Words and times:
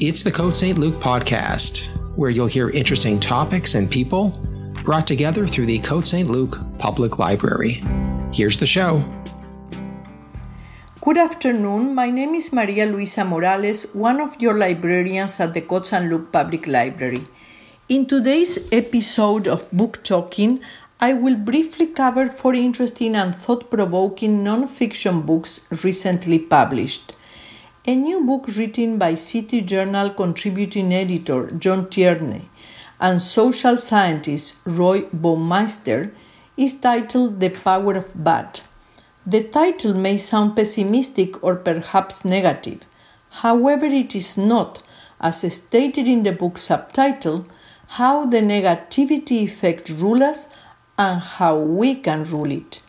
It's 0.00 0.22
the 0.22 0.30
Code 0.30 0.56
St. 0.56 0.78
Luke 0.78 0.94
podcast, 1.00 1.88
where 2.14 2.30
you'll 2.30 2.46
hear 2.46 2.70
interesting 2.70 3.18
topics 3.18 3.74
and 3.74 3.90
people 3.90 4.28
brought 4.84 5.08
together 5.08 5.48
through 5.48 5.66
the 5.66 5.80
Code 5.80 6.06
St. 6.06 6.30
Luke 6.30 6.56
Public 6.78 7.18
Library. 7.18 7.82
Here's 8.32 8.56
the 8.56 8.64
show. 8.64 9.02
Good 11.00 11.18
afternoon. 11.18 11.96
My 11.96 12.10
name 12.10 12.36
is 12.36 12.52
Maria 12.52 12.86
Luisa 12.86 13.24
Morales, 13.24 13.92
one 13.92 14.20
of 14.20 14.40
your 14.40 14.56
librarians 14.56 15.40
at 15.40 15.52
the 15.52 15.62
Code 15.62 15.84
St. 15.84 16.08
Luke 16.08 16.30
Public 16.30 16.68
Library. 16.68 17.26
In 17.88 18.06
today's 18.06 18.56
episode 18.70 19.48
of 19.48 19.68
Book 19.72 20.04
Talking, 20.04 20.60
I 21.00 21.12
will 21.12 21.34
briefly 21.34 21.88
cover 21.88 22.28
four 22.28 22.54
interesting 22.54 23.16
and 23.16 23.34
thought 23.34 23.68
provoking 23.68 24.44
non 24.44 24.68
fiction 24.68 25.22
books 25.22 25.66
recently 25.82 26.38
published. 26.38 27.16
A 27.88 27.94
new 27.94 28.22
book 28.22 28.48
written 28.48 28.98
by 28.98 29.14
City 29.14 29.62
Journal 29.62 30.10
contributing 30.10 30.92
editor 30.92 31.50
John 31.52 31.88
Tierney 31.88 32.50
and 33.00 33.22
social 33.22 33.78
scientist 33.78 34.56
Roy 34.66 35.04
Baumeister 35.04 36.12
is 36.54 36.78
titled 36.78 37.40
The 37.40 37.48
Power 37.48 37.94
of 37.94 38.10
Bad. 38.14 38.60
The 39.24 39.42
title 39.44 39.94
may 39.94 40.18
sound 40.18 40.54
pessimistic 40.54 41.42
or 41.42 41.56
perhaps 41.56 42.26
negative. 42.26 42.84
However, 43.30 43.86
it 43.86 44.14
is 44.14 44.36
not, 44.36 44.82
as 45.18 45.50
stated 45.50 46.06
in 46.06 46.24
the 46.24 46.32
book 46.32 46.58
subtitle, 46.58 47.46
how 47.96 48.26
the 48.26 48.42
negativity 48.42 49.44
effect 49.44 49.88
rules 49.88 50.20
us 50.20 50.48
and 50.98 51.20
how 51.20 51.58
we 51.58 51.94
can 51.94 52.24
rule 52.24 52.52
it. 52.52 52.82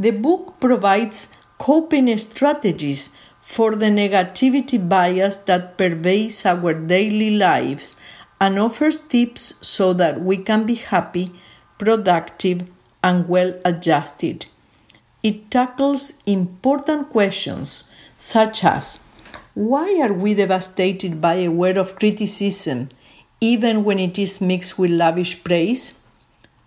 The 0.00 0.10
book 0.10 0.58
provides 0.58 1.28
coping 1.58 2.18
strategies 2.18 3.10
for 3.42 3.74
the 3.74 3.90
negativity 3.90 4.78
bias 4.88 5.36
that 5.48 5.76
pervades 5.76 6.46
our 6.46 6.72
daily 6.72 7.36
lives 7.36 7.96
and 8.40 8.58
offers 8.58 8.98
tips 8.98 9.54
so 9.60 9.92
that 9.92 10.22
we 10.22 10.38
can 10.38 10.64
be 10.64 10.76
happy, 10.76 11.32
productive, 11.76 12.70
and 13.04 13.28
well 13.28 13.52
adjusted. 13.64 14.46
It 15.22 15.50
tackles 15.50 16.14
important 16.24 17.10
questions 17.10 17.84
such 18.16 18.64
as 18.64 18.98
why 19.54 20.00
are 20.00 20.12
we 20.14 20.32
devastated 20.32 21.20
by 21.20 21.34
a 21.34 21.50
word 21.50 21.76
of 21.76 21.96
criticism 21.96 22.88
even 23.40 23.84
when 23.84 23.98
it 23.98 24.18
is 24.18 24.40
mixed 24.40 24.78
with 24.78 24.90
lavish 24.90 25.44
praise? 25.44 25.92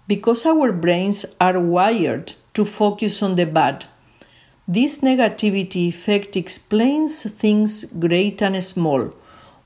because 0.08 0.46
our 0.46 0.72
brains 0.72 1.26
are 1.42 1.60
wired 1.60 2.34
to 2.54 2.64
focus 2.66 3.24
on 3.24 3.36
the 3.36 3.46
bad. 3.46 3.86
This 4.68 4.98
negativity 5.02 5.90
effect 5.90 6.36
explains 6.36 7.24
things 7.30 7.86
great 7.86 8.42
and 8.42 8.64
small. 8.64 9.14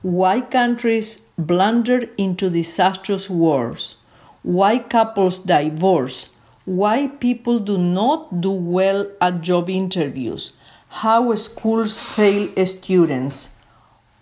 Why 0.02 0.42
countries 0.42 1.22
blunder 1.38 2.10
into 2.18 2.50
disastrous 2.50 3.30
wars? 3.30 3.96
Why 4.42 4.76
couples 4.78 5.38
divorce? 5.38 6.28
Why 6.66 7.06
people 7.06 7.60
do 7.60 7.78
not 7.78 8.42
do 8.42 8.50
well 8.50 9.10
at 9.22 9.40
job 9.40 9.70
interviews? 9.70 10.52
How 10.88 11.34
schools 11.34 11.98
fail 12.02 12.48
students? 12.66 13.56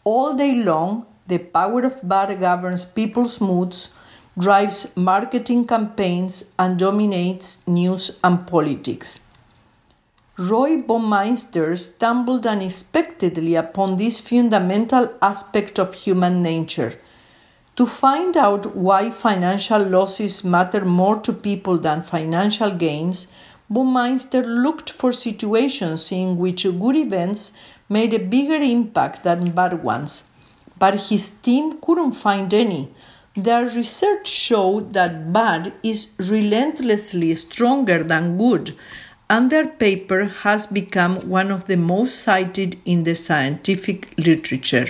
All 0.04 0.34
day 0.34 0.62
long, 0.62 1.06
the 1.26 1.38
power 1.38 1.82
of 1.82 2.08
bad 2.08 2.38
governs 2.38 2.84
people's 2.84 3.40
moods 3.40 3.92
drives 4.38 4.96
marketing 4.96 5.66
campaigns, 5.66 6.52
and 6.56 6.78
dominates 6.78 7.66
news 7.66 8.20
and 8.22 8.46
politics. 8.46 9.20
Roy 10.40 10.80
Baumeister 10.80 11.76
stumbled 11.76 12.46
unexpectedly 12.46 13.56
upon 13.56 13.96
this 13.96 14.20
fundamental 14.20 15.12
aspect 15.20 15.80
of 15.80 15.92
human 15.92 16.42
nature. 16.42 17.00
To 17.74 17.84
find 17.84 18.36
out 18.36 18.76
why 18.76 19.10
financial 19.10 19.82
losses 19.82 20.44
matter 20.44 20.84
more 20.84 21.18
to 21.22 21.32
people 21.32 21.76
than 21.76 22.04
financial 22.04 22.70
gains, 22.70 23.26
Baumeister 23.68 24.46
looked 24.46 24.90
for 24.90 25.12
situations 25.12 26.12
in 26.12 26.36
which 26.36 26.62
good 26.62 26.94
events 26.94 27.50
made 27.88 28.14
a 28.14 28.20
bigger 28.20 28.62
impact 28.62 29.24
than 29.24 29.50
bad 29.50 29.82
ones. 29.82 30.22
But 30.78 31.08
his 31.08 31.30
team 31.30 31.80
couldn't 31.80 32.12
find 32.12 32.54
any, 32.54 32.94
their 33.34 33.64
research 33.64 34.28
showed 34.28 34.92
that 34.92 35.32
bad 35.32 35.72
is 35.82 36.12
relentlessly 36.18 37.34
stronger 37.34 38.04
than 38.04 38.38
good, 38.38 38.76
and 39.30 39.50
their 39.50 39.66
paper 39.66 40.24
has 40.24 40.66
become 40.66 41.28
one 41.28 41.50
of 41.50 41.66
the 41.66 41.76
most 41.76 42.20
cited 42.20 42.78
in 42.84 43.04
the 43.04 43.14
scientific 43.14 44.08
literature. 44.16 44.88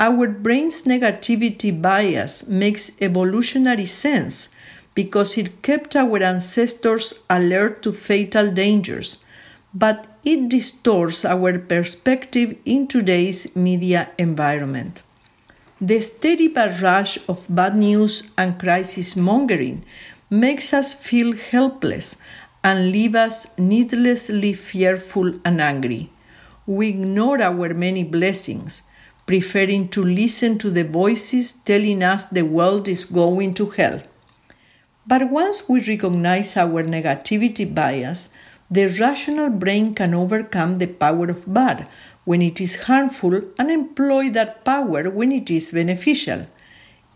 Our 0.00 0.28
brain's 0.28 0.82
negativity 0.82 1.70
bias 1.80 2.46
makes 2.46 2.92
evolutionary 3.00 3.86
sense 3.86 4.48
because 4.94 5.38
it 5.38 5.62
kept 5.62 5.94
our 5.94 6.22
ancestors 6.22 7.14
alert 7.28 7.82
to 7.82 7.92
fatal 7.92 8.50
dangers, 8.50 9.18
but 9.72 10.06
it 10.24 10.48
distorts 10.48 11.24
our 11.24 11.58
perspective 11.58 12.56
in 12.64 12.86
today's 12.86 13.54
media 13.54 14.10
environment. 14.18 15.02
The 15.80 16.00
steady 16.00 16.48
barrage 16.48 17.18
of 17.28 17.46
bad 17.48 17.76
news 17.76 18.30
and 18.36 18.58
crisis 18.58 19.16
mongering 19.16 19.84
makes 20.28 20.72
us 20.74 20.92
feel 20.94 21.34
helpless 21.34 22.16
and 22.62 22.92
leave 22.92 23.14
us 23.14 23.46
needlessly 23.58 24.52
fearful 24.52 25.38
and 25.44 25.60
angry. 25.60 26.10
We 26.66 26.88
ignore 26.88 27.40
our 27.40 27.72
many 27.74 28.04
blessings, 28.04 28.82
preferring 29.26 29.88
to 29.88 30.04
listen 30.04 30.58
to 30.58 30.70
the 30.70 30.84
voices 30.84 31.52
telling 31.52 32.02
us 32.02 32.26
the 32.26 32.42
world 32.42 32.88
is 32.88 33.04
going 33.04 33.54
to 33.54 33.70
hell. 33.70 34.02
But 35.06 35.30
once 35.30 35.68
we 35.68 35.80
recognize 35.80 36.56
our 36.56 36.84
negativity 36.84 37.74
bias, 37.74 38.28
the 38.70 38.86
rational 38.86 39.50
brain 39.50 39.94
can 39.94 40.14
overcome 40.14 40.78
the 40.78 40.86
power 40.86 41.28
of 41.30 41.52
bad 41.52 41.88
when 42.24 42.42
it 42.42 42.60
is 42.60 42.82
harmful 42.84 43.42
and 43.58 43.70
employ 43.70 44.30
that 44.30 44.64
power 44.64 45.10
when 45.10 45.32
it 45.32 45.50
is 45.50 45.72
beneficial. 45.72 46.46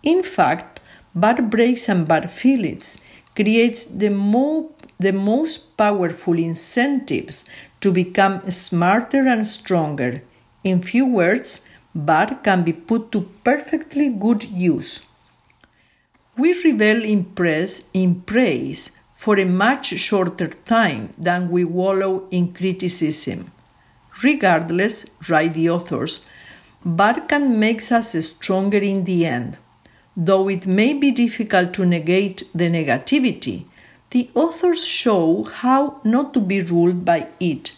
In 0.03 0.22
fact, 0.22 0.81
bad 1.15 1.50
breaks 1.50 1.88
and 1.88 2.09
bad 2.09 2.31
feelings 2.31 3.00
creates 3.34 3.84
the, 3.84 4.11
mo- 4.11 4.72
the 4.99 5.12
most 5.12 5.77
powerful 5.77 6.39
incentives 6.39 7.45
to 7.81 7.93
become 7.93 8.49
smarter 8.50 9.27
and 9.27 9.47
stronger. 9.47 10.22
In 10.62 10.81
few 10.81 11.06
words, 11.06 11.62
bad 11.94 12.43
can 12.43 12.62
be 12.62 12.73
put 12.73 13.12
to 13.12 13.28
perfectly 13.44 14.09
good 14.09 14.44
use. 14.44 15.05
We 16.37 16.53
revel 16.65 17.05
in 17.05 17.25
praise, 17.25 17.84
in 17.93 18.23
praise 18.23 18.99
for 19.15 19.39
a 19.39 19.44
much 19.44 19.87
shorter 19.99 20.49
time 20.49 21.11
than 21.17 21.50
we 21.50 21.65
wallow 21.65 22.27
in 22.31 22.53
criticism. 22.53 23.53
Regardless, 24.23 25.06
write 25.28 25.55
the 25.55 25.71
authors, 25.71 26.21
Barkan 26.84 27.56
makes 27.56 27.91
us 27.91 28.12
stronger 28.27 28.78
in 28.78 29.05
the 29.05 29.27
end. 29.27 29.56
Though 30.17 30.49
it 30.49 30.67
may 30.67 30.93
be 30.93 31.11
difficult 31.11 31.73
to 31.75 31.85
negate 31.85 32.45
the 32.55 32.71
negativity, 32.71 33.65
the 34.11 34.31
authors 34.35 34.85
show 34.85 35.43
how 35.43 36.01
not 36.05 36.33
to 36.35 36.41
be 36.41 36.63
ruled 36.63 37.05
by 37.05 37.27
it. 37.41 37.77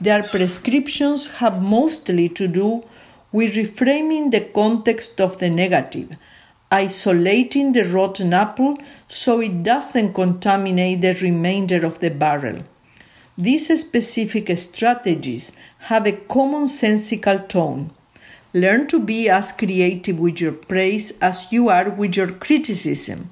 Their 0.00 0.22
prescriptions 0.22 1.26
have 1.38 1.60
mostly 1.62 2.28
to 2.30 2.48
do 2.48 2.84
with 3.32 3.54
reframing 3.54 4.30
the 4.30 4.40
context 4.40 5.20
of 5.20 5.38
the 5.38 5.50
negative, 5.50 6.16
isolating 6.70 7.72
the 7.72 7.84
rotten 7.84 8.32
apple 8.32 8.78
so 9.06 9.40
it 9.40 9.62
doesn't 9.62 10.14
contaminate 10.14 11.02
the 11.02 11.14
remainder 11.14 11.84
of 11.84 12.00
the 12.00 12.10
barrel. 12.10 12.62
These 13.36 13.78
specific 13.80 14.56
strategies 14.56 15.52
have 15.80 16.06
a 16.06 16.12
commonsensical 16.12 17.46
tone. 17.48 17.90
Learn 18.56 18.86
to 18.86 19.00
be 19.00 19.28
as 19.28 19.50
creative 19.50 20.20
with 20.20 20.40
your 20.40 20.52
praise 20.52 21.10
as 21.18 21.50
you 21.50 21.68
are 21.68 21.90
with 21.90 22.16
your 22.16 22.30
criticism. 22.30 23.30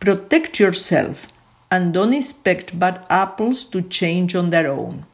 Protect 0.00 0.58
yourself 0.58 1.28
and 1.70 1.94
don't 1.94 2.12
expect 2.12 2.76
bad 2.76 3.06
apples 3.08 3.62
to 3.66 3.82
change 3.82 4.34
on 4.34 4.50
their 4.50 4.66
own. 4.66 5.06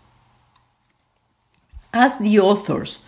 As 1.93 2.19
the 2.19 2.41
authors, 2.41 3.01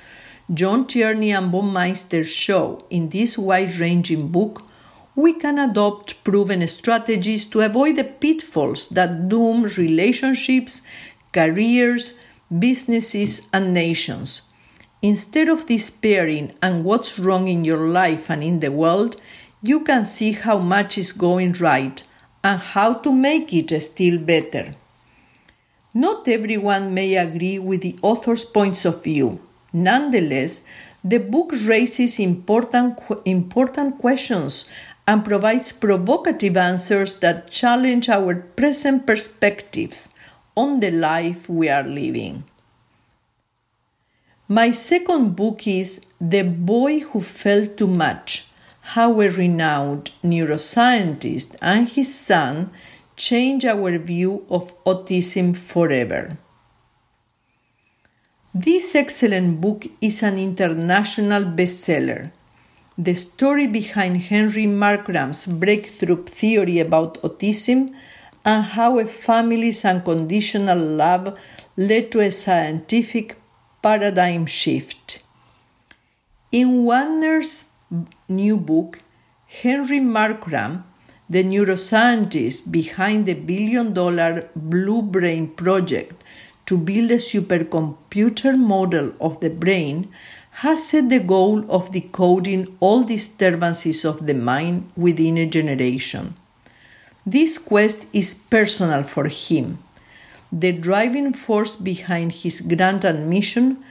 John 0.53 0.87
Tierney 0.87 1.31
and 1.31 1.51
Baumeister 1.51 2.23
show 2.27 2.85
in 2.91 3.09
this 3.09 3.39
wide 3.39 3.75
ranging 3.77 4.29
book, 4.29 4.63
we 5.17 5.33
can 5.33 5.59
adopt 5.59 6.23
proven 6.23 6.67
strategies 6.69 7.47
to 7.47 7.61
avoid 7.61 7.97
the 7.97 8.05
pitfalls 8.05 8.89
that 8.91 9.29
doom 9.31 9.63
relationships, 9.79 10.83
careers, 11.33 12.13
businesses, 12.59 13.49
and 13.55 13.73
nations. 13.73 14.43
Instead 15.03 15.49
of 15.49 15.67
despairing 15.67 16.53
and 16.63 16.85
what's 16.85 17.19
wrong 17.19 17.49
in 17.49 17.65
your 17.65 17.89
life 17.89 18.31
and 18.31 18.43
in 18.43 18.61
the 18.61 18.71
world, 18.71 19.21
you 19.63 19.81
can 19.81 20.05
see 20.05 20.33
how 20.33 20.59
much 20.59 20.97
is 20.97 21.13
going 21.13 21.53
right 21.55 22.03
and 22.43 22.61
how 22.61 22.95
to 22.95 23.13
make 23.13 23.53
it 23.53 23.79
still 23.83 24.19
better. 24.19 24.75
Not 25.93 26.27
everyone 26.29 26.95
may 26.95 27.17
agree 27.17 27.59
with 27.59 27.83
the 27.83 27.99
author's 28.01 28.45
points 28.45 28.85
of 28.85 29.05
view. 29.05 29.41
Nonetheless, 29.73 30.63
The 31.05 31.19
book 31.19 31.51
raises 31.65 32.21
important, 32.21 33.01
important 33.25 33.99
questions 33.99 34.69
and 35.07 35.25
provides 35.25 35.73
provocative 35.73 36.57
answers 36.57 37.19
that 37.19 37.51
challenge 37.51 38.09
our 38.09 38.37
present 38.37 39.05
perspectives 39.05 40.11
on 40.57 40.79
the 40.79 40.93
life 40.93 41.49
we 41.49 41.69
are 41.69 41.83
living. 41.83 42.45
My 44.55 44.71
second 44.71 45.35
book 45.35 45.67
is 45.67 46.03
The 46.21 46.43
Boy 46.43 46.99
Who 47.01 47.23
Felt 47.23 47.79
Too 47.79 47.87
Much 47.87 48.49
How 48.95 49.19
a 49.23 49.29
Renowned 49.31 50.11
Neuroscientist 50.23 51.57
and 51.63 51.89
His 51.89 52.15
Son 52.15 52.71
Change 53.17 53.65
Our 53.65 53.97
View 53.97 54.45
of 54.51 54.75
Autism 54.85 55.57
Forever. 55.57 56.37
This 58.53 58.95
excellent 58.95 59.63
book 59.63 59.87
is 60.03 60.23
an 60.23 60.37
international 60.37 61.45
bestseller 61.45 62.31
the 62.99 63.15
story 63.15 63.67
behind 63.67 64.19
Henry 64.31 64.67
Markram's 64.67 65.47
breakthrough 65.47 66.25
theory 66.25 66.79
about 66.79 67.15
autism 67.23 67.95
and 68.45 68.65
how 68.65 68.99
a 68.99 69.07
family's 69.07 69.83
unconditional 69.87 70.79
love 70.79 71.39
led 71.79 72.13
to 72.13 72.21
a 72.21 72.31
scientific 72.31 73.39
paradigm 73.83 74.47
shift. 74.47 75.23
In 76.53 76.85
Wagner's 76.85 77.65
new 78.29 78.57
book, 78.57 79.01
Henry 79.47 80.01
Markram, 80.01 80.85
the 81.29 81.43
neuroscientist 81.43 82.71
behind 82.71 83.27
the 83.27 83.35
billion 83.35 83.93
dollar 83.93 84.49
Blue 84.55 85.03
Brain 85.03 85.49
project 85.49 86.23
to 86.67 86.79
build 86.79 87.11
a 87.11 87.17
supercomputer 87.17 88.57
model 88.57 89.13
of 89.21 89.41
the 89.41 89.51
brain, 89.51 90.09
has 90.63 90.87
set 90.89 91.09
the 91.09 91.19
goal 91.19 91.65
of 91.71 91.93
decoding 91.93 92.77
all 92.79 93.03
disturbances 93.03 94.05
of 94.05 94.27
the 94.27 94.35
mind 94.35 94.91
within 94.97 95.39
a 95.39 95.47
generation. 95.47 96.35
This 97.25 97.57
quest 97.59 98.07
is 98.13 98.35
personal 98.35 99.03
for 99.03 99.29
him. 99.29 99.79
The 100.53 100.73
driving 100.73 101.33
force 101.33 101.77
behind 101.77 102.33
his 102.33 102.61
grand 102.61 103.05
admission 103.05 103.83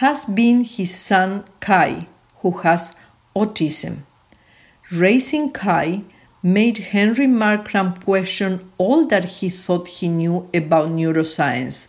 has 0.00 0.24
been 0.24 0.64
his 0.64 0.94
son 0.94 1.44
Kai, 1.60 2.06
who 2.42 2.50
has 2.58 2.94
autism. 3.34 4.02
Raising 4.92 5.50
Kai 5.50 6.02
made 6.42 6.78
Henry 6.78 7.26
Markram 7.26 8.04
question 8.04 8.70
all 8.78 9.06
that 9.06 9.24
he 9.24 9.48
thought 9.48 9.88
he 9.88 10.08
knew 10.08 10.48
about 10.54 10.90
neuroscience 10.90 11.88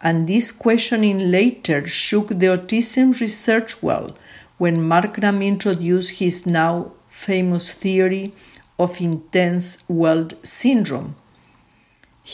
and 0.00 0.26
this 0.26 0.50
questioning 0.50 1.30
later 1.30 1.86
shook 1.86 2.28
the 2.28 2.46
autism 2.46 3.18
research 3.20 3.82
world 3.82 4.18
when 4.56 4.78
Markram 4.78 5.46
introduced 5.46 6.18
his 6.18 6.46
now 6.46 6.92
famous 7.08 7.70
theory 7.70 8.32
of 8.78 9.00
intense 9.00 9.86
world 9.88 10.34
syndrome. 10.42 11.16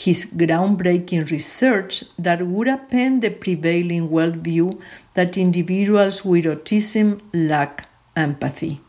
His 0.03 0.25
groundbreaking 0.39 1.31
research 1.31 2.03
that 2.19 2.45
would 2.45 2.67
append 2.67 3.23
the 3.23 3.31
prevailing 3.31 4.09
worldview 4.09 4.79
that 5.15 5.37
individuals 5.37 6.23
with 6.23 6.45
autism 6.45 7.19
lack 7.33 7.89
empathy. 8.15 8.79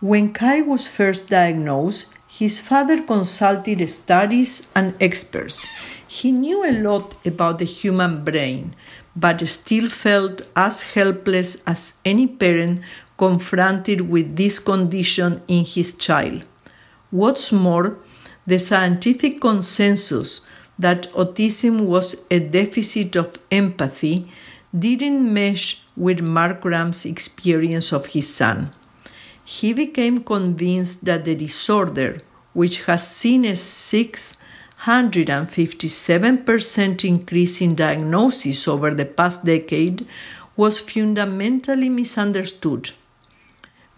When 0.00 0.32
Kai 0.32 0.60
was 0.62 0.86
first 0.86 1.30
diagnosed, 1.30 2.14
his 2.28 2.60
father 2.60 3.02
consulted 3.02 3.90
studies 3.90 4.68
and 4.76 4.94
experts. 5.00 5.66
He 6.06 6.30
knew 6.30 6.64
a 6.64 6.78
lot 6.86 7.16
about 7.26 7.58
the 7.58 7.64
human 7.64 8.22
brain, 8.24 8.76
but 9.16 9.46
still 9.48 9.88
felt 9.88 10.42
as 10.54 10.82
helpless 10.94 11.56
as 11.66 11.94
any 12.04 12.28
parent 12.28 12.82
confronted 13.18 14.08
with 14.08 14.36
this 14.36 14.60
condition 14.60 15.42
in 15.48 15.64
his 15.64 15.92
child. 15.94 16.44
What's 17.10 17.50
more, 17.50 17.98
the 18.50 18.58
scientific 18.58 19.40
consensus 19.40 20.44
that 20.76 21.08
autism 21.12 21.86
was 21.86 22.16
a 22.30 22.40
deficit 22.40 23.14
of 23.14 23.38
empathy 23.50 24.30
didn't 24.76 25.32
mesh 25.32 25.84
with 25.96 26.18
Markram's 26.18 27.04
experience 27.04 27.92
of 27.92 28.06
his 28.06 28.34
son. 28.34 28.72
He 29.44 29.72
became 29.72 30.24
convinced 30.24 31.04
that 31.04 31.24
the 31.24 31.36
disorder, 31.36 32.18
which 32.52 32.82
has 32.84 33.06
seen 33.06 33.44
a 33.44 33.54
six 33.56 34.36
157% 34.84 37.04
increase 37.04 37.60
in 37.60 37.74
diagnosis 37.74 38.66
over 38.66 38.94
the 38.94 39.04
past 39.04 39.44
decade 39.44 40.06
was 40.56 40.80
fundamentally 40.80 41.90
misunderstood. 41.90 42.92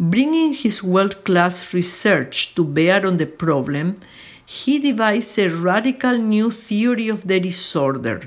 Bringing 0.00 0.54
his 0.54 0.82
world 0.82 1.22
class 1.24 1.72
research 1.72 2.56
to 2.56 2.64
bear 2.64 3.06
on 3.06 3.18
the 3.18 3.26
problem, 3.26 4.00
he 4.52 4.78
devised 4.78 5.38
a 5.38 5.48
radical 5.48 6.18
new 6.18 6.50
theory 6.50 7.08
of 7.08 7.26
the 7.26 7.40
disorder. 7.40 8.22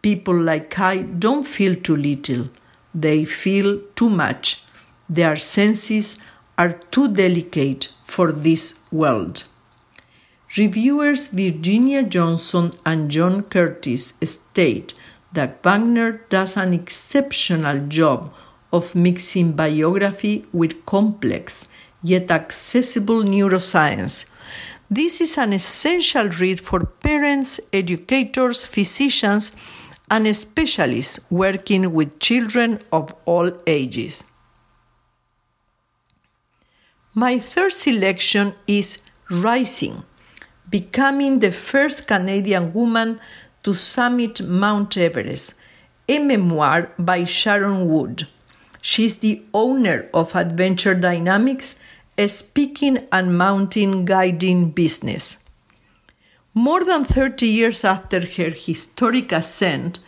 People 0.00 0.38
like 0.48 0.70
Kai 0.70 0.98
don't 1.02 1.46
feel 1.56 1.74
too 1.74 1.96
little, 1.96 2.44
they 2.94 3.24
feel 3.24 3.80
too 3.96 4.08
much. 4.08 4.62
Their 5.08 5.36
senses 5.36 6.20
are 6.56 6.74
too 6.92 7.08
delicate 7.08 7.88
for 8.04 8.30
this 8.30 8.78
world. 8.92 9.44
Reviewers 10.56 11.26
Virginia 11.28 12.04
Johnson 12.04 12.72
and 12.86 13.10
John 13.10 13.42
Curtis 13.42 14.14
state 14.22 14.94
that 15.32 15.64
Wagner 15.64 16.12
does 16.28 16.56
an 16.56 16.72
exceptional 16.74 17.86
job 17.88 18.32
of 18.72 18.94
mixing 18.94 19.52
biography 19.52 20.46
with 20.52 20.86
complex 20.86 21.66
yet 22.04 22.30
accessible 22.30 23.24
neuroscience. 23.24 24.26
This 24.90 25.20
is 25.20 25.38
an 25.38 25.52
essential 25.52 26.28
read 26.28 26.60
for 26.60 26.84
parents, 26.84 27.60
educators, 27.72 28.66
physicians, 28.66 29.52
and 30.10 30.34
specialists 30.34 31.20
working 31.30 31.92
with 31.92 32.18
children 32.18 32.80
of 32.92 33.14
all 33.24 33.52
ages. 33.68 34.24
My 37.14 37.38
third 37.38 37.72
selection 37.72 38.54
is 38.66 38.98
Rising 39.30 40.02
becoming 40.70 41.40
the 41.40 41.50
first 41.50 42.06
Canadian 42.06 42.72
woman 42.72 43.20
to 43.64 43.74
summit 43.74 44.40
Mount 44.40 44.96
Everest, 44.96 45.54
a 46.08 46.18
memoir 46.18 46.92
by 46.98 47.24
Sharon 47.24 47.88
Wood. 47.88 48.26
She 48.80 49.04
is 49.04 49.16
the 49.16 49.42
owner 49.52 50.08
of 50.14 50.34
Adventure 50.34 50.94
Dynamics, 50.94 51.78
a 52.20 52.28
speaking 52.28 52.98
and 53.10 53.38
mountain 53.38 54.04
guiding 54.04 54.70
business. 54.70 55.42
More 56.52 56.84
than 56.84 57.06
30 57.06 57.46
years 57.46 57.82
after 57.82 58.20
her 58.20 58.50
historic 58.50 59.32
ascent, 59.32 60.00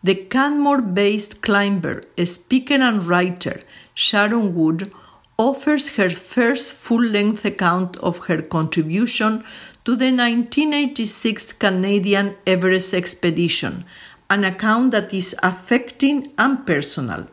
the 0.00 0.14
Canmore 0.14 0.80
based 0.80 1.42
climber, 1.42 2.04
speaker, 2.24 2.74
and 2.74 3.04
writer 3.04 3.62
Sharon 3.94 4.54
Wood 4.54 4.92
offers 5.36 5.88
her 5.96 6.10
first 6.10 6.72
full 6.72 7.02
length 7.02 7.44
account 7.44 7.96
of 7.96 8.26
her 8.28 8.42
contribution 8.42 9.42
to 9.84 9.96
the 9.96 10.12
1986 10.12 11.52
Canadian 11.54 12.36
Everest 12.46 12.94
expedition, 12.94 13.84
an 14.30 14.44
account 14.44 14.92
that 14.92 15.12
is 15.12 15.34
affecting 15.42 16.32
and 16.38 16.64
personal. 16.64 17.26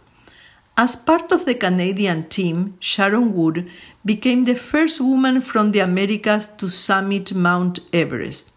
As 0.76 0.96
part 0.96 1.32
of 1.32 1.46
the 1.46 1.54
Canadian 1.54 2.30
team, 2.30 2.78
Sharon 2.80 3.36
Wood 3.36 3.70
became 4.06 4.44
the 4.44 4.56
first 4.56 5.00
woman 5.00 5.40
from 5.40 5.70
the 5.70 5.80
Americas 5.80 6.50
to 6.50 6.70
summit 6.70 7.34
Mount 7.34 7.80
Everest, 7.94 8.52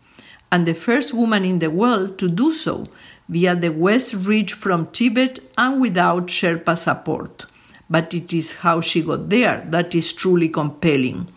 and 0.50 0.66
the 0.66 0.74
first 0.74 1.14
woman 1.14 1.44
in 1.44 1.60
the 1.60 1.70
world 1.70 2.18
to 2.18 2.28
do 2.28 2.52
so 2.52 2.86
via 3.28 3.54
the 3.54 3.70
West 3.70 4.14
Ridge 4.14 4.52
from 4.52 4.86
Tibet 4.88 5.38
and 5.56 5.80
without 5.80 6.26
Sherpa 6.26 6.76
support. 6.76 7.46
But 7.88 8.12
it 8.14 8.32
is 8.32 8.54
how 8.54 8.80
she 8.80 9.02
got 9.02 9.28
there 9.28 9.64
that 9.70 9.94
is 9.94 10.12
truly 10.12 10.48
compelling. 10.48 11.28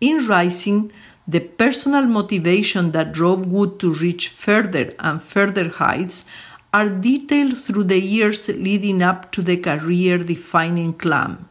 In 0.00 0.26
Rising, 0.26 0.90
the 1.26 1.40
personal 1.40 2.06
motivation 2.06 2.90
that 2.92 3.12
drove 3.12 3.46
Wood 3.46 3.78
to 3.80 3.94
reach 3.94 4.28
further 4.28 4.92
and 4.98 5.22
further 5.22 5.68
heights 5.68 6.24
are 6.72 6.90
detailed 6.90 7.56
through 7.56 7.84
the 7.84 8.00
years 8.00 8.48
leading 8.48 9.00
up 9.00 9.30
to 9.32 9.42
the 9.42 9.56
career 9.56 10.18
defining 10.18 10.92
climb. 10.92 11.48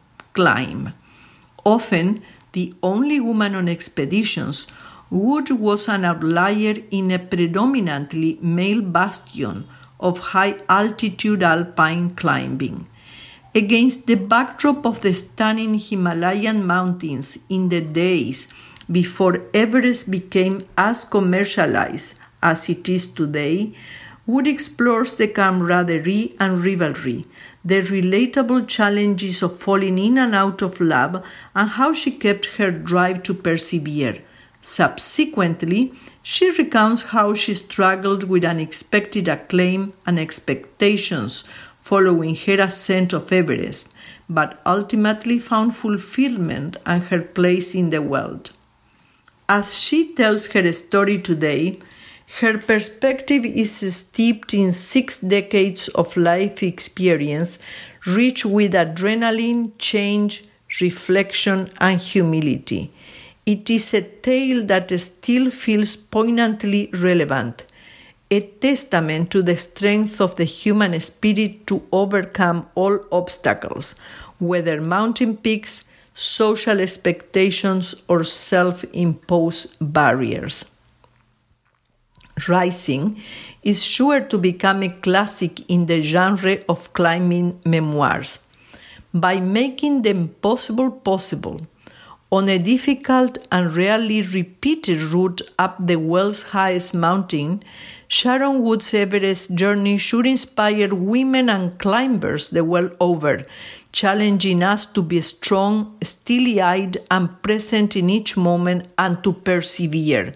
Often, 1.64 2.22
the 2.52 2.72
only 2.82 3.20
woman 3.20 3.54
on 3.54 3.68
expeditions, 3.68 4.66
Wood 5.10 5.50
was 5.50 5.86
an 5.88 6.04
outlier 6.04 6.76
in 6.90 7.10
a 7.10 7.18
predominantly 7.18 8.38
male 8.42 8.80
bastion 8.80 9.66
of 10.00 10.18
high 10.34 10.56
altitude 10.68 11.42
alpine 11.42 12.14
climbing. 12.16 12.86
Against 13.54 14.06
the 14.06 14.16
backdrop 14.16 14.84
of 14.84 15.02
the 15.02 15.14
stunning 15.14 15.78
Himalayan 15.78 16.66
mountains 16.66 17.38
in 17.48 17.68
the 17.68 17.80
days 17.80 18.52
before 18.90 19.46
Everest 19.54 20.10
became 20.10 20.66
as 20.76 21.04
commercialized 21.04 22.18
as 22.42 22.68
it 22.68 22.88
is 22.88 23.06
today, 23.06 23.72
Wood 24.26 24.46
explores 24.46 25.14
the 25.14 25.28
camaraderie 25.28 26.34
and 26.40 26.64
rivalry, 26.64 27.26
the 27.62 27.80
relatable 27.82 28.66
challenges 28.66 29.42
of 29.42 29.58
falling 29.58 29.98
in 29.98 30.16
and 30.16 30.34
out 30.34 30.62
of 30.62 30.80
love, 30.80 31.22
and 31.54 31.70
how 31.70 31.92
she 31.92 32.10
kept 32.10 32.56
her 32.56 32.70
drive 32.70 33.22
to 33.24 33.34
persevere. 33.34 34.20
Subsequently, 34.62 35.92
she 36.22 36.50
recounts 36.52 37.02
how 37.02 37.34
she 37.34 37.52
struggled 37.52 38.24
with 38.24 38.46
unexpected 38.46 39.28
acclaim 39.28 39.92
and 40.06 40.18
expectations 40.18 41.44
following 41.82 42.34
her 42.34 42.60
ascent 42.62 43.12
of 43.12 43.30
Everest, 43.30 43.92
but 44.26 44.58
ultimately 44.64 45.38
found 45.38 45.76
fulfillment 45.76 46.78
and 46.86 47.02
her 47.04 47.20
place 47.20 47.74
in 47.74 47.90
the 47.90 48.00
world. 48.00 48.52
As 49.50 49.78
she 49.78 50.14
tells 50.14 50.46
her 50.46 50.72
story 50.72 51.18
today, 51.18 51.78
her 52.40 52.58
perspective 52.58 53.44
is 53.44 53.94
steeped 53.94 54.54
in 54.54 54.72
six 54.72 55.20
decades 55.20 55.86
of 55.90 56.16
life 56.16 56.64
experience, 56.64 57.60
rich 58.06 58.44
with 58.44 58.72
adrenaline, 58.72 59.70
change, 59.78 60.44
reflection, 60.80 61.70
and 61.78 62.00
humility. 62.00 62.92
It 63.46 63.70
is 63.70 63.94
a 63.94 64.02
tale 64.02 64.66
that 64.66 64.90
still 64.98 65.48
feels 65.52 65.94
poignantly 65.94 66.90
relevant, 66.94 67.66
a 68.32 68.40
testament 68.40 69.30
to 69.30 69.40
the 69.40 69.56
strength 69.56 70.20
of 70.20 70.34
the 70.34 70.44
human 70.44 70.98
spirit 70.98 71.68
to 71.68 71.86
overcome 71.92 72.66
all 72.74 72.98
obstacles, 73.12 73.94
whether 74.40 74.80
mountain 74.80 75.36
peaks, 75.36 75.84
social 76.14 76.80
expectations, 76.80 77.94
or 78.08 78.24
self 78.24 78.82
imposed 78.92 79.76
barriers. 79.80 80.64
Rising 82.48 83.20
is 83.62 83.82
sure 83.82 84.20
to 84.20 84.38
become 84.38 84.82
a 84.82 84.88
classic 84.88 85.68
in 85.70 85.86
the 85.86 86.02
genre 86.02 86.58
of 86.68 86.92
climbing 86.92 87.60
memoirs 87.64 88.40
by 89.12 89.40
making 89.40 90.02
the 90.02 90.10
impossible 90.10 90.90
possible 90.90 91.60
on 92.34 92.48
a 92.48 92.58
difficult 92.58 93.38
and 93.52 93.76
rarely 93.76 94.20
repeated 94.20 95.00
route 95.12 95.40
up 95.56 95.76
the 95.78 95.94
world's 95.94 96.42
highest 96.42 96.92
mountain, 96.92 97.62
Sharon 98.08 98.60
Wood's 98.60 98.92
Everest 98.92 99.54
journey 99.54 99.98
should 99.98 100.26
inspire 100.26 100.92
women 100.92 101.48
and 101.48 101.78
climbers 101.78 102.50
the 102.50 102.64
world 102.64 102.96
over, 102.98 103.46
challenging 103.92 104.64
us 104.64 104.84
to 104.84 105.00
be 105.00 105.20
strong, 105.20 105.96
steely 106.02 106.60
eyed, 106.60 106.96
and 107.08 107.40
present 107.40 107.94
in 107.94 108.10
each 108.10 108.36
moment 108.36 108.88
and 108.98 109.22
to 109.22 109.32
persevere. 109.32 110.32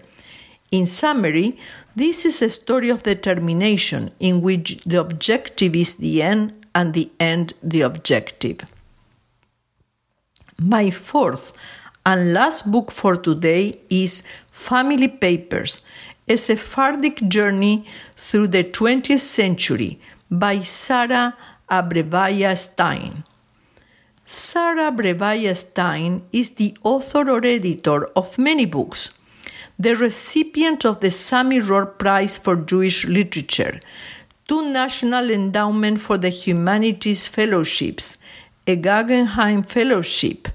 In 0.71 0.85
summary, 0.85 1.59
this 1.99 2.25
is 2.25 2.41
a 2.41 2.49
story 2.49 2.89
of 2.89 3.03
determination 3.03 4.09
in 4.21 4.41
which 4.41 4.81
the 4.85 4.97
objective 4.97 5.75
is 5.75 5.95
the 5.95 6.21
end 6.21 6.53
and 6.73 6.93
the 6.93 7.11
end 7.19 7.51
the 7.61 7.81
objective. 7.81 8.61
My 10.57 10.91
fourth 10.91 11.51
and 12.05 12.33
last 12.33 12.71
book 12.71 12.89
for 12.91 13.17
today 13.17 13.73
is 13.89 14.23
Family 14.49 15.09
Papers 15.09 15.81
A 16.29 16.37
Sephardic 16.37 17.27
Journey 17.27 17.85
Through 18.15 18.47
the 18.47 18.63
20th 18.63 19.19
Century 19.19 19.99
by 20.31 20.59
Sarah 20.59 21.35
Abrevaya 21.69 22.57
Stein. 22.57 23.25
Sarah 24.23 24.91
Abrevaya 24.91 25.53
Stein 25.55 26.21
is 26.31 26.51
the 26.51 26.77
author 26.83 27.29
or 27.29 27.43
editor 27.43 28.05
of 28.15 28.37
many 28.37 28.65
books, 28.65 29.11
the 29.79 29.95
recipient 29.95 30.83
of 30.85 30.99
the 30.99 31.09
Sami 31.09 31.59
Rohr 31.59 31.97
Prize 31.97 32.37
for 32.37 32.57
Jewish 32.57 33.05
Literature, 33.05 33.79
two 34.45 34.69
National 34.69 35.31
Endowment 35.31 36.01
for 36.01 36.17
the 36.17 36.27
Humanities 36.27 37.29
Fellowships, 37.29 38.17
a 38.67 38.75
Guggenheim 38.75 39.63
Fellowship, 39.63 40.49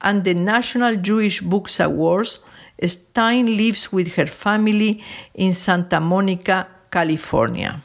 and 0.00 0.24
the 0.24 0.32
National 0.32 0.96
Jewish 0.96 1.42
Books 1.42 1.78
Awards, 1.80 2.38
Stein 2.82 3.56
lives 3.58 3.92
with 3.92 4.14
her 4.14 4.26
family 4.26 5.04
in 5.34 5.52
Santa 5.52 6.00
Monica, 6.00 6.66
California. 6.90 7.82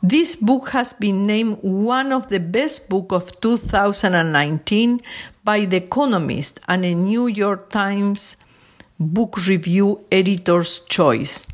This 0.00 0.36
book 0.36 0.70
has 0.70 0.92
been 0.92 1.26
named 1.26 1.58
one 1.60 2.12
of 2.12 2.28
the 2.28 2.40
best 2.40 2.88
books 2.88 3.14
of 3.14 3.40
2019 3.40 5.02
by 5.42 5.64
The 5.64 5.78
Economist 5.78 6.60
and 6.68 6.84
a 6.84 6.94
New 6.94 7.26
York 7.26 7.70
Times 7.70 8.36
Book 8.98 9.46
Review 9.46 10.04
Editor's 10.10 10.80
Choice, 10.80 11.46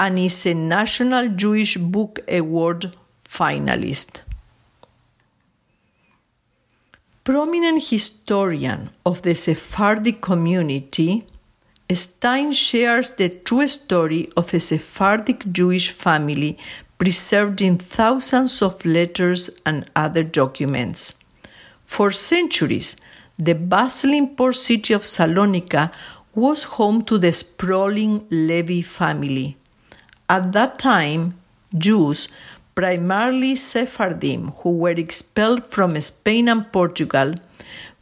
and 0.00 0.18
is 0.18 0.46
a 0.46 0.54
National 0.54 1.28
Jewish 1.28 1.76
Book 1.76 2.20
Award 2.28 2.92
finalist 3.28 4.22
prominent 7.24 7.84
historian 7.88 8.90
of 9.06 9.22
the 9.22 9.34
Sephardic 9.34 10.20
community, 10.20 11.24
Stein 11.92 12.52
shares 12.52 13.12
the 13.12 13.28
true 13.28 13.66
story 13.68 14.28
of 14.36 14.52
a 14.54 14.58
Sephardic 14.58 15.52
Jewish 15.52 15.90
family 15.90 16.58
preserved 16.98 17.60
in 17.60 17.78
thousands 17.78 18.62
of 18.62 18.84
letters 18.84 19.50
and 19.66 19.88
other 19.94 20.24
documents. 20.24 21.14
For 21.84 22.10
centuries, 22.10 22.96
the 23.38 23.54
bustling 23.54 24.34
port 24.34 24.56
city 24.56 24.94
of 24.94 25.02
Salonika 25.02 25.92
was 26.34 26.64
home 26.64 27.02
to 27.02 27.18
the 27.18 27.32
sprawling 27.32 28.26
Levy 28.30 28.82
family. 28.82 29.56
At 30.28 30.52
that 30.52 30.78
time, 30.78 31.38
Jews 31.76 32.28
primarily 32.74 33.54
Sephardim, 33.54 34.48
who 34.58 34.78
were 34.78 34.90
expelled 34.90 35.66
from 35.66 36.00
Spain 36.00 36.48
and 36.48 36.72
Portugal, 36.72 37.34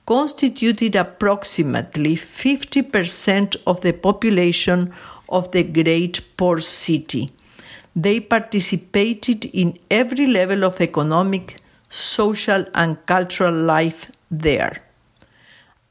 constituted 0.07 0.95
approximately 0.95 2.17
50% 2.17 3.57
of 3.67 3.81
the 3.81 3.93
population 3.93 4.93
of 5.29 5.51
the 5.53 5.63
great 5.63 6.21
port 6.37 6.63
city. 6.63 7.33
They 7.97 8.21
participated 8.21 9.47
in 9.47 9.79
every 9.91 10.27
level 10.27 10.65
of 10.65 10.81
economic, 10.81 11.57
social, 11.89 12.65
and 12.75 13.05
cultural 13.07 13.55
life 13.55 14.11
there. 14.31 14.83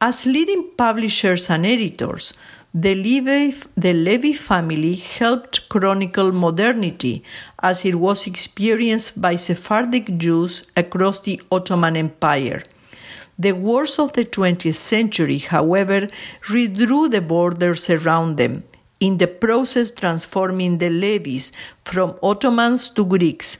As 0.01 0.25
leading 0.25 0.63
publishers 0.77 1.49
and 1.49 1.65
editors, 1.65 2.33
the 2.73 2.95
Levy, 2.95 3.53
the 3.75 3.91
Levi 3.91 4.31
family 4.31 4.95
helped 4.95 5.67
chronicle 5.67 6.31
modernity 6.31 7.21
as 7.61 7.83
it 7.83 7.95
was 7.95 8.25
experienced 8.25 9.19
by 9.19 9.35
Sephardic 9.35 10.17
Jews 10.17 10.63
across 10.77 11.19
the 11.19 11.41
Ottoman 11.51 11.97
Empire. 11.97 12.63
The 13.37 13.51
wars 13.51 13.99
of 13.99 14.13
the 14.13 14.23
20th 14.23 14.75
century, 14.75 15.39
however, 15.39 16.07
redrew 16.43 17.11
the 17.11 17.19
borders 17.19 17.89
around 17.89 18.37
them, 18.37 18.63
in 19.01 19.17
the 19.17 19.27
process 19.27 19.91
transforming 19.91 20.77
the 20.77 20.89
Levis 20.89 21.51
from 21.83 22.15
Ottomans 22.23 22.89
to 22.91 23.03
Greeks 23.03 23.57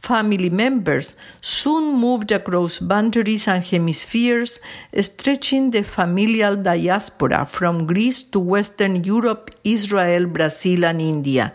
family 0.00 0.50
members 0.50 1.14
soon 1.40 1.94
moved 1.94 2.32
across 2.32 2.78
boundaries 2.78 3.46
and 3.46 3.64
hemispheres, 3.64 4.60
stretching 5.00 5.70
the 5.70 5.82
familial 5.82 6.56
diaspora 6.56 7.44
from 7.44 7.86
Greece 7.86 8.22
to 8.22 8.40
Western 8.40 9.04
Europe, 9.04 9.50
Israel, 9.62 10.26
Brazil, 10.26 10.84
and 10.84 11.00
India. 11.00 11.52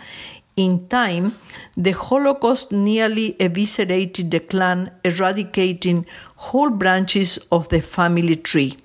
In 0.55 0.87
time, 0.87 1.35
the 1.75 1.91
Holocaust 1.91 2.71
nearly 2.71 3.35
eviscerated 3.41 4.31
the 4.31 4.39
clan, 4.39 4.91
eradicating 5.03 6.05
whole 6.37 6.69
branches 6.69 7.37
of 7.51 7.67
the 7.69 7.81
family 7.81 8.37
tree. 8.37 8.77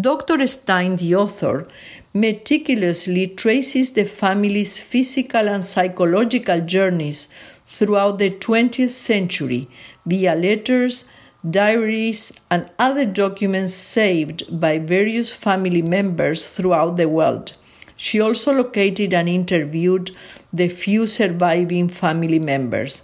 Dr. 0.00 0.46
Stein, 0.46 0.96
the 0.96 1.16
author, 1.16 1.66
meticulously 2.14 3.26
traces 3.26 3.92
the 3.92 4.04
family's 4.04 4.80
physical 4.80 5.48
and 5.48 5.64
psychological 5.64 6.60
journeys 6.60 7.28
throughout 7.70 8.18
the 8.18 8.30
20th 8.30 8.88
century 8.88 9.68
via 10.04 10.34
letters, 10.34 11.04
diaries, 11.48 12.32
and 12.50 12.68
other 12.80 13.06
documents 13.06 13.72
saved 13.72 14.42
by 14.60 14.76
various 14.76 15.32
family 15.32 15.80
members 15.80 16.44
throughout 16.44 16.96
the 16.96 17.08
world. 17.08 17.54
She 17.96 18.20
also 18.20 18.52
located 18.52 19.14
and 19.14 19.28
interviewed 19.28 20.10
the 20.52 20.68
few 20.68 21.06
surviving 21.06 21.88
family 21.88 22.40
members. 22.40 23.02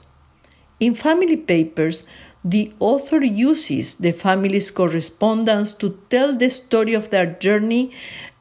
In 0.80 0.94
family 0.94 1.36
papers, 1.36 2.02
the 2.44 2.72
author 2.80 3.22
uses 3.22 3.96
the 3.96 4.12
family's 4.12 4.70
correspondence 4.70 5.72
to 5.74 5.98
tell 6.10 6.36
the 6.36 6.50
story 6.50 6.94
of 6.94 7.10
their 7.10 7.26
journey 7.26 7.92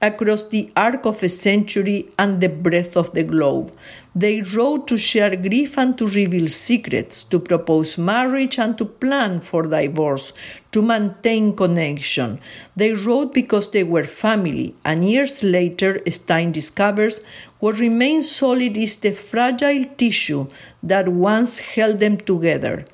across 0.02 0.44
the 0.44 0.72
arc 0.76 1.06
of 1.06 1.24
a 1.24 1.30
century 1.30 2.10
and 2.20 2.42
the 2.42 2.50
breadth 2.50 2.96
of 2.96 3.14
the 3.14 3.24
globe. 3.24 3.72
They 4.14 4.42
wrote 4.42 4.88
to 4.88 4.98
share 4.98 5.36
grief 5.36 5.78
and 5.78 5.98
to 5.98 6.08
reveal 6.08 6.48
secrets, 6.48 7.24
to 7.24 7.40
propose 7.40 7.98
marriage 7.98 8.58
and 8.60 8.78
to 8.78 8.86
plan 8.86 9.42
for 9.42 9.64
divorce, 9.64 10.32
to 10.72 10.82
maintain 10.82 11.56
connection. 11.56 12.40
They 12.76 12.94
wrote 12.94 13.34
because 13.34 13.72
they 13.72 13.84
were 13.84 14.04
family, 14.04 14.76
and 14.86 15.10
years 15.10 15.44
later, 15.44 16.02
Stein 16.10 16.52
discovers 16.52 17.22
what 17.60 17.80
remains 17.80 18.30
solid 18.30 18.78
is 18.78 18.98
the 18.98 19.12
fragile 19.12 19.86
tissue 19.98 20.48
that 20.84 21.10
once 21.10 21.60
held 21.60 22.00
them 22.00 22.18
together 22.18 22.86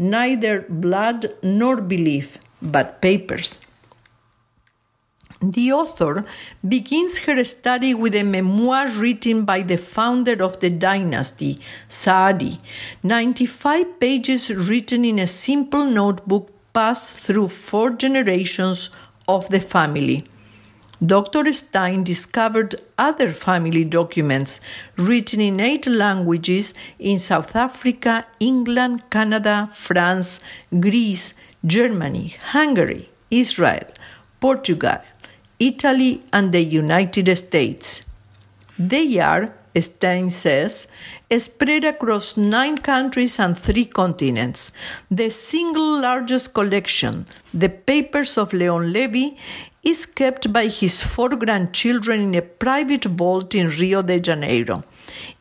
neither 0.00 0.62
blood 0.70 1.34
nor 1.42 1.76
belief, 1.76 2.38
but 2.62 3.02
papers. 3.02 3.60
The 5.42 5.72
author 5.72 6.26
begins 6.66 7.18
her 7.20 7.42
study 7.44 7.94
with 7.94 8.14
a 8.14 8.24
memoir 8.24 8.88
written 8.88 9.46
by 9.46 9.62
the 9.62 9.78
founder 9.78 10.42
of 10.42 10.60
the 10.60 10.68
dynasty, 10.68 11.58
Saadi, 11.88 12.60
95 13.02 13.98
pages 13.98 14.50
written 14.50 15.02
in 15.02 15.18
a 15.18 15.26
simple 15.26 15.86
notebook 15.86 16.50
passed 16.74 17.16
through 17.16 17.48
four 17.48 17.88
generations 17.88 18.90
of 19.26 19.48
the 19.48 19.60
family. 19.60 20.26
Dr. 21.04 21.50
Stein 21.54 22.04
discovered 22.04 22.74
other 22.98 23.32
family 23.32 23.84
documents 23.84 24.60
written 24.98 25.40
in 25.40 25.58
eight 25.58 25.86
languages 25.86 26.74
in 26.98 27.18
South 27.18 27.56
Africa, 27.56 28.26
England, 28.40 29.04
Canada, 29.08 29.70
France, 29.72 30.40
Greece, 30.78 31.32
Germany, 31.64 32.36
Hungary, 32.52 33.08
Israel, 33.30 33.86
Portugal, 34.40 34.98
Italy, 35.60 36.22
and 36.32 36.52
the 36.52 36.62
United 36.62 37.32
States. 37.36 38.04
They 38.78 39.18
are, 39.18 39.54
Stein 39.78 40.30
says, 40.30 40.88
spread 41.38 41.84
across 41.84 42.36
nine 42.36 42.78
countries 42.78 43.38
and 43.38 43.56
three 43.56 43.84
continents. 43.84 44.72
The 45.10 45.28
single 45.28 46.00
largest 46.00 46.54
collection, 46.54 47.26
the 47.52 47.68
papers 47.68 48.38
of 48.38 48.54
Leon 48.54 48.92
Levy, 48.92 49.36
is 49.82 50.06
kept 50.06 50.52
by 50.52 50.66
his 50.66 51.02
four 51.02 51.28
grandchildren 51.28 52.20
in 52.20 52.34
a 52.34 52.42
private 52.42 53.04
vault 53.04 53.54
in 53.54 53.68
Rio 53.68 54.02
de 54.02 54.18
Janeiro. 54.18 54.82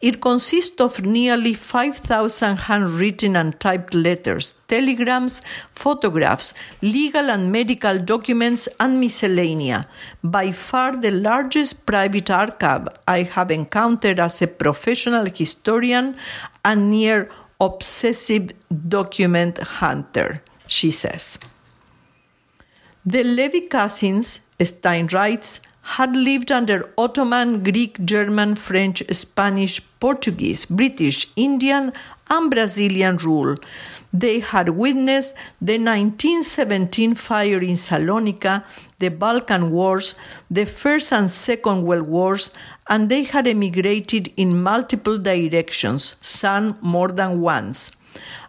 It 0.01 0.21
consists 0.21 0.79
of 0.79 1.05
nearly 1.05 1.53
5,000 1.53 2.57
handwritten 2.57 3.35
and 3.35 3.59
typed 3.59 3.93
letters, 3.93 4.55
telegrams, 4.67 5.41
photographs, 5.71 6.53
legal 6.81 7.29
and 7.29 7.51
medical 7.51 7.99
documents, 7.99 8.67
and 8.79 9.01
miscellanea. 9.01 9.85
By 10.23 10.51
far 10.51 10.95
the 10.95 11.11
largest 11.11 11.85
private 11.85 12.29
archive 12.29 12.87
I 13.07 13.23
have 13.23 13.51
encountered 13.51 14.19
as 14.19 14.41
a 14.41 14.47
professional 14.47 15.25
historian 15.25 16.15
and 16.63 16.89
near 16.89 17.29
obsessive 17.59 18.51
document 18.87 19.57
hunter, 19.57 20.41
she 20.67 20.91
says. 20.91 21.39
The 23.05 23.23
Levy 23.23 23.61
cousins, 23.61 24.41
Stein 24.61 25.07
writes, 25.07 25.61
had 25.81 26.15
lived 26.15 26.51
under 26.51 26.91
Ottoman, 26.97 27.63
Greek, 27.63 28.03
German, 28.05 28.55
French, 28.55 29.03
Spanish, 29.11 29.81
Portuguese, 29.99 30.65
British, 30.65 31.27
Indian, 31.35 31.93
and 32.29 32.51
Brazilian 32.51 33.17
rule. 33.17 33.55
They 34.13 34.39
had 34.39 34.69
witnessed 34.69 35.33
the 35.61 35.77
1917 35.77 37.15
fire 37.15 37.59
in 37.59 37.75
Salonika, 37.75 38.63
the 38.97 39.09
Balkan 39.09 39.71
Wars, 39.71 40.15
the 40.49 40.65
First 40.65 41.13
and 41.13 41.29
Second 41.29 41.83
World 41.83 42.07
Wars, 42.07 42.51
and 42.89 43.09
they 43.09 43.23
had 43.23 43.47
emigrated 43.47 44.33
in 44.35 44.61
multiple 44.61 45.17
directions, 45.17 46.15
some 46.21 46.77
more 46.81 47.09
than 47.09 47.39
once. 47.41 47.91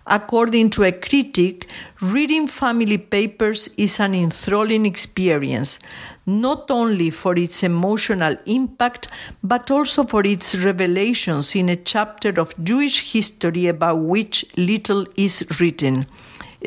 According 0.07 0.71
to 0.71 0.85
a 0.85 0.93
critic, 0.93 1.69
reading 2.01 2.47
family 2.47 2.99
papers 2.99 3.69
is 3.77 4.01
an 4.01 4.15
enthralling 4.15 4.87
experience, 4.87 5.79
not 6.27 6.71
only 6.71 7.11
for 7.11 7.37
its 7.37 7.63
emotional 7.63 8.37
impact, 8.47 9.09
but 9.43 9.71
also 9.71 10.05
for 10.05 10.27
its 10.27 10.55
revelations 10.55 11.55
in 11.55 11.69
a 11.69 11.77
chapter 11.77 12.31
of 12.41 12.55
Jewish 12.65 13.13
history 13.13 13.67
about 13.67 13.99
which 13.99 14.47
little 14.57 15.07
is 15.17 15.45
written. 15.61 16.07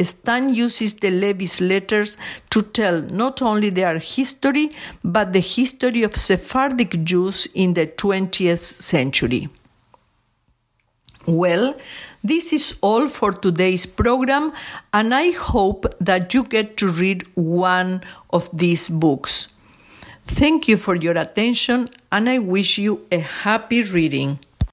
Stein 0.02 0.54
uses 0.54 0.96
the 0.96 1.12
Levy's 1.12 1.62
letters 1.62 2.18
to 2.50 2.62
tell 2.62 3.02
not 3.02 3.42
only 3.42 3.70
their 3.70 4.00
history, 4.00 4.72
but 5.04 5.34
the 5.34 5.40
history 5.40 6.04
of 6.04 6.16
Sephardic 6.16 7.04
Jews 7.04 7.48
in 7.54 7.74
the 7.74 7.88
20th 7.88 8.60
century. 8.60 9.50
Well, 11.26 11.76
this 12.24 12.54
is 12.54 12.80
all 12.82 13.10
for 13.10 13.34
today's 13.34 13.86
program, 13.86 14.54
and 14.94 15.14
I 15.14 15.32
hope 15.32 15.86
that 16.00 16.34
you 16.34 16.44
get 16.44 16.78
to 16.78 16.90
read 16.90 17.28
one 17.36 18.02
of 18.30 18.50
these 18.58 18.88
books. 18.88 19.50
Thank 20.26 20.70
you 20.70 20.78
for 20.78 20.96
your 20.96 21.18
attention, 21.18 21.90
and 22.12 22.30
I 22.30 22.40
wish 22.40 22.78
you 22.78 23.06
a 23.12 23.20
happy 23.20 23.84
reading. 23.84 24.40